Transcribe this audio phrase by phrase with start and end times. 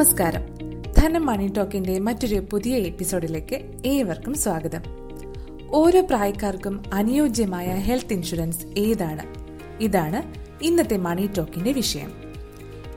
[0.00, 0.42] നമസ്കാരം.
[0.98, 4.80] ധനം മണി ടോക്കിന്റെ മറ്റൊരു പുതിയ എപ്പിസോഡിലേക്ക് ഏവർക്കും സ്വാഗതം.
[5.70, 9.22] ഓരോ പ്രായക്കാർക്കും അനുയോജ്യമായ ഹെൽത്ത് ഇൻഷുറൻസ് ഏതാണ്?
[9.80, 10.34] ഇതാണ്
[10.64, 12.12] ഇന്നത്തെ മണി ടോക്കിന്റെ വിഷയം.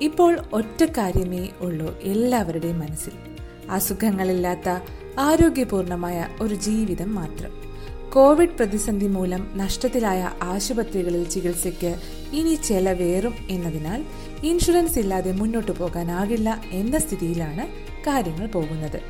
[0.02, 3.12] ഇപ്പോൾ ഒറ്റ കാര്യമേ ഉള്ളൂ എല്ലാവരുടെയും മനസ്സിൽ.
[3.70, 4.70] അസുഖങ്ങളില്ലാത്ത
[5.20, 7.73] ആരോഗ്യപൂർണമായ ഒരു ജീവിതം മാത്രം.
[8.14, 11.96] കോവിഡ് പ്രതിസന്ധി മൂലം നഷ്ടത്തിലായ ആശുപത്രികളിൽ ചികിത്സയ്ക്ക്
[12.34, 14.06] ഇനി ചെലവേറും എന്നതിനാൽ
[14.44, 17.68] ഇൻഷുറൻസ് ഇല്ലാതെ മുന്നോട്ടു പോകാനാകില്ല എന്ന സ്ഥിതിയിലാണ്
[18.08, 19.02] കാര്യങ്ങൾ പോകുന്നത്.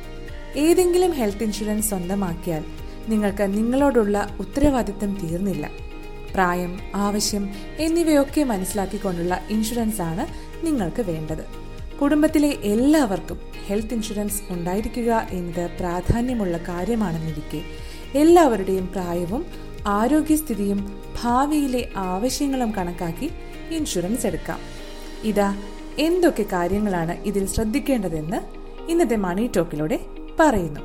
[0.56, 2.64] ഏതെങ്കിലും ഹെൽത്ത് ഇൻഷുറൻസ് സ്വന്തമാക്കിയാൽ
[3.08, 5.70] നിങ്ങൾക്ക് നിങ്ങളോടുള്ള ഉത്തരവാദിത്തം തീർന്നില്ല.
[6.34, 10.26] പ്രായം ആവശ്യം എന്നിവയൊക്കെ മനസ്സിലാക്കിക്കൊണ്ടുള്ള ഇൻഷുറൻസ് ആണ്
[10.66, 11.44] നിങ്ങൾക്ക് വേണ്ടത്.
[11.98, 17.83] കുടുംബത്തിലെ എല്ലാവർക്കും ഹെൽത്ത് ഇൻഷുറൻസ് ഉണ്ടായിരിക്കുക എന്നത് പ്രാധാന്യമുള്ള കാര്യമാണെന്നിരിക്കെ
[18.14, 19.44] എല്ലാവരുടെയും പ്രായവും
[19.86, 20.80] ആരോഗ്യസ്ഥിതിയും
[21.22, 23.30] ഭാവിയിലെ ആവശ്യങ്ങളും കണക്കാക്കി
[23.70, 24.60] ഇൻഷുറൻസ് എടുക്കാം.
[25.24, 25.56] ഇതാ
[25.98, 28.40] എന്തൊക്കെ കാര്യങ്ങളാണ് ഇതിൽ ശ്രദ്ധിക്കേണ്ടതെന്ന്
[28.90, 29.98] ഇന്നത്തെ മണി ടോക്കിലൂടെ
[30.40, 30.80] പറയുന്നു.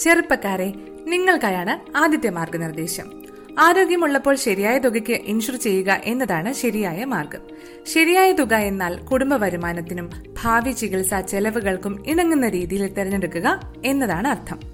[0.00, 0.72] ചെറുപ്പക്കാരെ
[1.06, 3.24] നിങ്ങൾക്കായാണ് ആദ്യത്തെ മാർഗനിർദ്ദേശം
[3.58, 7.42] ആരോഗ്യമുള്ളപ്പോൾ ശരിയായ തുകയ്ക്ക് ഇൻഷുർ ചെയ്യുക എന്നതാണ് ശരിയായ മാർഗം
[7.84, 10.10] ശരിയായ തുക എന്നാൽ കുടുംബ വരുമാനത്തിനും
[10.42, 14.73] ഭാവി ചികിത്സാ ചെലവുകൾക്കും ഇണങ്ങുന്ന രീതിയിൽ തിരഞ്ഞെടുക്കുക എന്നതാണ് അർത്ഥം.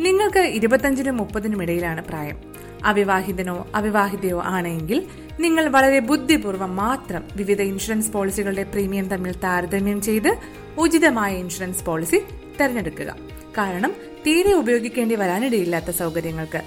[0.00, 2.36] നിങ്ങൾക്ക് ഇരുപത്തഞ്ചിനും മുപ്പതിനും ഇടയിലാണ് പ്രായം.
[2.84, 5.06] അവിവാഹിതനോ അവിവാഹിതയോ ആണെങ്കിൽ
[5.40, 10.38] നിങ്ങൾ വളരെ ബുദ്ധിപൂർവം മാത്രം വിവിധ ഇൻഷുറൻസ് പോളിസികളുടെ പ്രീമിയം തമ്മിൽ താരതമ്യം ചെയ്ത്
[10.78, 12.16] ഉചിതമായ ഇൻഷുറൻസ് പോളിസി
[12.60, 13.16] തിരഞ്ഞെടുക്കുക.
[13.58, 13.94] കാരണം
[14.26, 16.62] തീരെ ഉപയോഗിക്കേണ്ടി വരാനിടയില്ലാത്ത സൗകര്യങ്ങൾക്ക്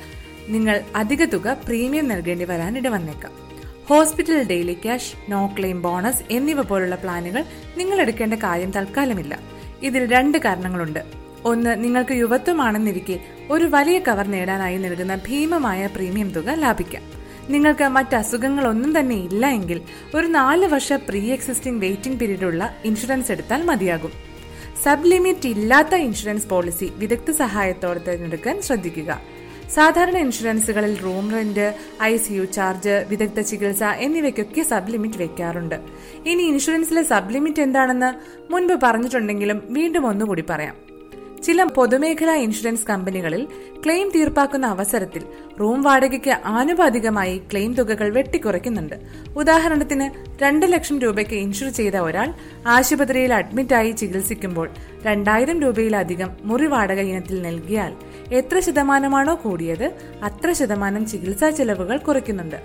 [0.48, 3.32] നിങ്ങൾ അധിക തുക പ്രീമിയം നൽകേണ്ടി വരാനിട വന്നേക്കാം.
[3.90, 7.44] Hospital daily cash no claim bonus എന്നിവ പോലുള്ള പ്ലാനുകൾ
[7.78, 9.40] നിങ്ങൾ എടുക്കേണ്ട കാര്യം തൽക്കാലമില്ല.
[9.84, 11.25] ഇതിൽ രണ്ട് കാരണങ്ങളുണ്ട്.
[11.46, 13.20] ഒന്ന് നിങ്ങൾക്ക് യുവത്വമാണെന്നിരിക്കെ
[13.52, 17.02] ഒരു വലിയ കവർ നേടാനായി നൽകുന്ന ഭീമമായ പ്രീമിയം തുക ലാഭിക്കാം.
[17.50, 19.82] നിങ്ങൾക്ക് മറ്റ് അസുഖങ്ങളൊന്നും തന്നെ ഇല്ല എങ്കിൽ
[20.16, 24.12] ഒരു നാല് വർഷ പ്രീ എക്സിസ്റ്റിംഗ് വെയിറ്റിംഗ് പീരീഡുള്ള ഇൻഷുറൻസ് എടുത്താൽ മതിയാകും.
[24.84, 29.22] സബ് ലിമിറ്റ് ഇല്ലാത്ത ഇൻഷുറൻസ് പോളിസി വിദഗ്ധ സഹായത്തോടെ തിരഞ്ഞെടുക്കാൻ ശ്രദ്ധിക്കുക.
[29.74, 35.76] സാധാരണ ഇൻഷുറൻസുകളിൽ room rent I C U charge വിദഗ്ധ ചികിത്സ എന്നിവയ്ക്കൊക്കെ സബ് ലിമിറ്റ് വെക്കാറുണ്ട്.
[36.26, 38.12] ഇനി ഇൻഷുറൻസിലെ സബ് ലിമിറ്റ് എന്താണെന്ന്
[38.54, 40.95] മുൻപ് പറഞ്ഞിട്ടുണ്ടെങ്കിലും വീണ്ടും ഒന്നുകൂടി പറയാം.
[41.46, 43.48] ചില പൊതുമേഖലാ ഇൻഷുറൻസ് കമ്പനികളിൽ
[43.86, 45.24] ക്ലെയിം തീർപ്പാക്കുന്ന അവസരത്തിൽ
[45.60, 48.96] റൂം വാടകയ്ക്ക് ആനുപാതികമായി ക്ലെയിം തുകകൾ വെട്ടിക്കുറയ്ക്കുന്നുണ്ട്.
[49.36, 50.08] ഉദാഹരണത്തിന്
[50.44, 52.34] രണ്ട് ലക്ഷം രൂപയ്ക്ക് ഇൻഷുർ ചെയ്ത ഒരാൾ
[52.68, 54.70] ആശുപത്രിയിൽ അഡ്മിറ്റായി ചികിത്സിക്കുമ്പോൾ
[55.04, 57.94] രണ്ടായിരം രൂപയിലധികം മുറി വാടക ഇനത്തിൽ നൽകിയാൽ
[58.34, 59.92] എത്ര ശതമാനമാണോ കൂടിയത്
[60.24, 62.56] അത്ര ശതമാനം ചികിത്സാ ചെലവുകൾ കുറയ്ക്കുന്നുണ്ട്.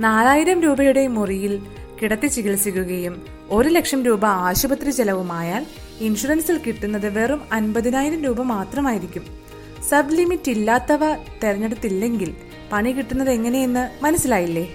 [0.00, 1.62] നാലായിരം രൂപയുടെ മുറിയിൽ
[2.02, 5.66] കിടത്തി ചികിത്സിക്കുകയും ഒരു ലക്ഷം രൂപ ആശുപത്രി ചെലവുമായാൽ
[6.00, 9.26] ഇൻഷുറൻസിൽ കിട്ടുന്നത് വെറും അൻപതിനായിരം രൂപ മാത്രമായിരിക്കും.
[9.88, 12.36] സബ് ലിമിറ്റ് ഇല്ലാത്തവ തെരഞ്ഞെടുത്തില്ലെങ്കിൽ
[12.72, 14.68] പണി കിട്ടുന്നത് എങ്ങനെയെന്ന് മനസ്സിലായില്ലേ?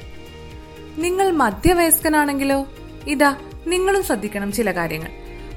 [0.98, 2.68] നിങ്ങൾ മധ്യവയസ്കനാണെങ്കിലോ?
[3.08, 3.38] ഇതാ
[3.68, 5.10] നിങ്ങളും ശ്രദ്ധിക്കണം ചില കാര്യങ്ങൾ.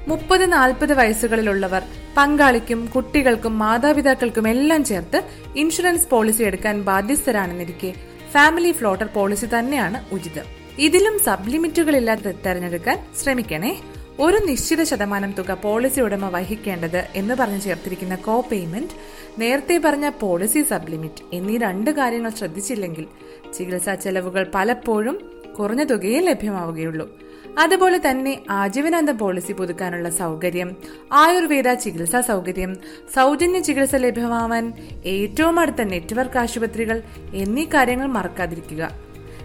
[0.09, 1.83] മുപ്പത് നാൽപ്പത് വയസ്സുകളിലുള്ളവർ
[2.17, 5.23] പങ്കാളിക്കും കുട്ടികൾക്കും മാതാപിതാക്കൾക്കും എല്ലാം ചേർത്ത്
[5.57, 7.95] ഇൻഷുറൻസ് പോളിസി എടുക്കാൻ ബാധ്യസ്ഥരാണെന്നിരിക്കെ
[8.33, 10.45] ഫാമിലി ഫ്ലോട്ടർ പോളിസി തന്നെയാണ് ഉചിതം.
[10.79, 13.81] ഇതിലും സബ് ലിമിറ്റുകളില്ലാതെ തെരഞ്ഞെടുക്കാൻ ശ്രമിക്കണേ.
[14.21, 18.97] ഒരു നിശ്ചിത ശതമാനം തുക പോളിസി ഉടമ വഹിക്കേണ്ടത് എന്ന് പറഞ്ഞു ചേർത്തിരിക്കുന്ന കോ പേയ്മെന്റ്
[19.41, 23.07] നേരത്തെ പറഞ്ഞ പോളിസി സബ് ലിമിറ്റ് എന്നീ രണ്ട് കാര്യങ്ങൾ ശ്രദ്ധിച്ചില്ലെങ്കിൽ
[23.55, 27.19] ചികിത്സാ ചെലവുകൾ പലപ്പോഴും കുറഞ്ഞ തുകയെ ലഭ്യമാവുകയുള്ളൂ.
[27.59, 30.77] അതുപോലെ തന്നെ ആജീവനാന്ത പോളിസി പുതുക്കാനുള്ള സൗകര്യം
[31.13, 32.77] ആയുർവേദ ചികിത്സാ സൗകര്യം
[33.15, 34.73] സൗജന്യ ചികിത്സ ലഭ്യമാവാൻ
[35.05, 37.03] ഏറ്റവും അടുത്ത നെറ്റ്വർക്ക് ആശുപത്രികൾ
[37.35, 38.91] എന്നീ കാര്യങ്ങൾ മറക്കാതിരിക്കുക.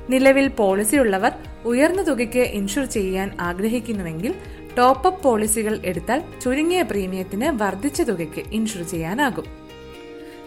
[0.09, 1.31] നിലവിൽ പോളിസി ഉള്ളവർ
[1.65, 4.35] ഉയർന്ന തുകയ്ക്ക് ഇൻഷുർ ചെയ്യാൻ ആഗ്രഹിക്കുന്നുവെങ്കിൽ
[4.77, 9.43] ടോപ്പ് അപ്പ് പോളിസികൾ എടുത്താൽ ചുരുങ്ങിയ പ്രീമിയത്തിന് വർദ്ധിച്ച തുകയ്ക്ക് ഇൻഷുർ ചെയ്യാനാകും.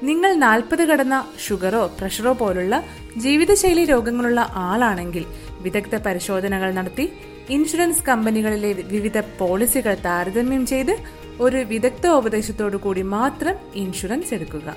[0.02, 2.84] നിങ്ങൾ നാൽപ്പത് കടന്ന ഷുഗറോ പ്രഷറോ പോലുള്ള
[3.16, 5.24] ജീവിതശൈലി രോഗങ്ങളുള്ള ആളാണെങ്കിൽ
[5.60, 7.12] വിദഗ്ധ പരിശോധനകൾ നടത്തി
[7.50, 10.98] ഇൻഷുറൻസ് കമ്പനികളിലെ വിവിധ പോളിസികൾ താരതമ്യം ചെയ്ത്
[11.40, 14.76] ഒരു വിദഗ്ധ ഉപദേശത്തോടു കൂടി മാത്രം ഇൻഷുറൻസ് എടുക്കുക.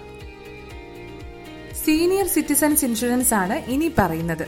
[1.85, 4.47] സീനിയർ സിറ്റിസൺസ് ഇൻഷുറൻസ് ആണ് ഇനി പറയുന്നത്.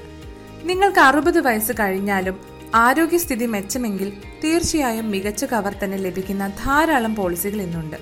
[0.64, 7.96] നിങ്ങൾക്ക് അറുപത് വയസ്സ് കഴിഞ്ഞാലും ആരോഗ്യസ്ഥിതി മെച്ചമെങ്കിൽ തീർച്ചയായും മികച്ച കവർ തന്നെ ലഭിക്കുന്ന ധാരാളം പോളിസികൾ ഇന്നുണ്ട്.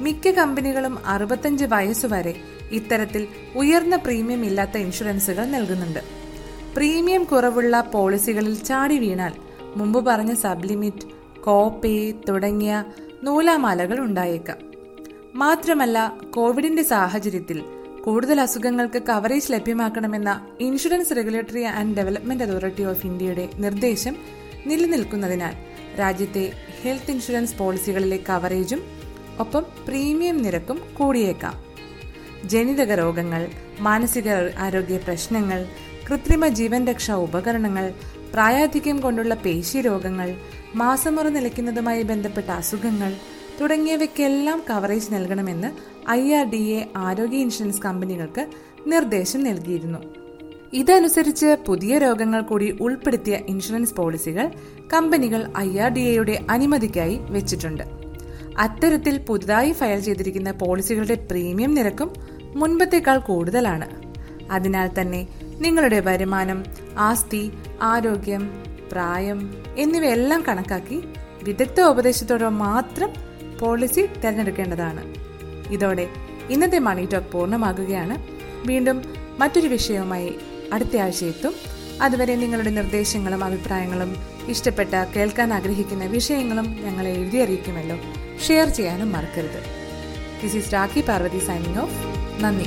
[0.00, 2.36] മിക്ക കമ്പനികളും അറുപത്തഞ്ച് വയസ്സുവരെ
[2.70, 6.00] ഇത്തരത്തിൽ ഉയർന്ന പ്രീമിയം ഇല്ലാത്ത ഇൻഷുറൻസുകൾ നൽകുന്നുണ്ട്.
[6.76, 9.32] പ്രീമിയം കുറവുള്ള പോളിസികളിൽ ചാടി വീണാൽ
[9.76, 12.84] മുമ്പ് പറഞ്ഞ സബ്ലിമിറ്റ് കോപ്പേ തുടങ്ങിയ
[13.24, 14.56] നൂലാമാലകൾ ഉണ്ടായേക്കാം.
[15.34, 17.62] മാത്രമല്ല കോവിഡിന്റെ സാഹചര്യത്തിൽ
[18.04, 24.16] കൂടുതൽ അസുഖങ്ങൾക്ക് coverage ലഭ്യമാക്കണമെന്ന insurance regulatory and development authority of ഇന്ത്യയുടെ നിർദ്ദേശം
[24.66, 25.54] നിലനിൽക്കുന്നതിനാൽ
[25.98, 26.52] രാജ്യത്തെ
[26.82, 28.82] ഹെൽത്ത് ഇൻഷുറൻസ് പോളിസികളിലെ കവറേജും
[29.38, 31.64] ഒപ്പം പ്രീമിയം നിരക്കും കൂടിയേക്കാം.
[32.44, 34.28] ജനിതക രോഗങ്ങൾ മാനസിക
[34.58, 35.66] ആരോഗ്യ പ്രശ്നങ്ങൾ
[36.08, 37.94] കൃത്രിമ ജീവൻ രക്ഷാ ഉപകരണങ്ങൾ
[38.32, 40.36] പ്രായാധിക്യം കൊണ്ടുള്ള പേശി രോഗങ്ങൾ
[40.74, 43.12] മാസമുറ നിലയ്ക്കുന്നതുമായി ബന്ധപ്പെട്ട അസുഖങ്ങൾ
[43.60, 45.68] തുടങ്ങിയവയ്ക്കെല്ലാം കവറേജ് നൽകണമെന്ന്
[46.10, 48.46] ഐ ആർ ഡി എ ആരോഗ്യ ഇൻഷുറൻസ് കമ്പനികൾക്ക്
[48.86, 49.98] നിർദ്ദേശം നൽകിയിരുന്നു.
[50.72, 54.52] ഇതനുസരിച്ച് പുതിയ രോഗങ്ങൾ കൂടി ഉൾപ്പെടുത്തിയ ഇൻഷുറൻസ് പോളിസികൾ
[54.92, 57.82] കമ്പനികൾ ഐ ആർ ഡി എയുടെ അനുമതിക്കായി വെച്ചിട്ടുണ്ട്.
[58.58, 62.12] അത്തരത്തിൽ പുതുതായി ഫയൽ ചെയ്തിരിക്കുന്ന പോളിസികളുടെ പ്രീമിയം നിരക്കും
[62.56, 63.86] മുൻപത്തേക്കാൾ കൂടുതലാണ്.
[64.50, 65.28] അതിനാൽ തന്നെ
[65.60, 66.64] നിങ്ങളുടെ വരുമാനം
[66.98, 67.52] ആസ്തി
[67.82, 68.50] ആരോഗ്യം
[68.92, 71.04] പ്രായം എന്നിവയെല്ലാം കണക്കാക്കി
[71.42, 73.23] വിദഗ്ധ ഉപദേശത്തോടെ മാത്രം
[73.60, 75.14] പോളിസി തിരഞ്ഞെടുക്കേണ്ടതാണ്.
[75.72, 76.08] ഇതോടെ
[76.50, 78.26] ഇന്നത്തെ മണി ടോക്ക് പൂർണമാകുകയാണ്.
[78.68, 79.02] വീണ്ടും
[79.38, 80.34] മറ്റൊരു വിഷയവുമായി
[80.72, 81.54] അടുത്ത ആഴ്ച എത്തും
[82.02, 84.16] അതുവരെ നിങ്ങളുടെ നിർദ്ദേശങ്ങളും അഭിപ്രായങ്ങളും
[84.48, 87.96] ഇഷ്ടപ്പെട്ട കേൾക്കാൻ ആഗ്രഹിക്കുന്ന വിഷയങ്ങളും ഞങ്ങളെ എഴുതി അറിയിക്കുമല്ലോ.
[88.46, 89.62] ഷെയർ ചെയ്യാനും മറക്കരുത്.
[90.42, 91.94] This is Rakhi Parvathy signing off
[92.42, 92.66] നന്ദി.